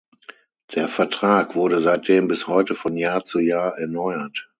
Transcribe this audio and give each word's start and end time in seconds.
Der 0.73 0.87
Vertrag 0.87 1.53
wurde 1.53 1.79
seitdem 1.79 2.27
bis 2.27 2.47
heute 2.47 2.73
von 2.73 2.97
Jahr 2.97 3.23
zu 3.23 3.37
Jahr 3.37 3.77
erneuert. 3.77 4.49